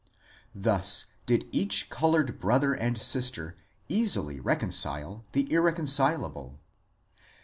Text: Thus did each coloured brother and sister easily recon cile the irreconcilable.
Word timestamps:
Thus 0.55 1.11
did 1.27 1.45
each 1.51 1.91
coloured 1.91 2.39
brother 2.39 2.73
and 2.73 2.99
sister 2.99 3.55
easily 3.87 4.39
recon 4.39 4.71
cile 4.71 5.25
the 5.33 5.45
irreconcilable. 5.53 6.59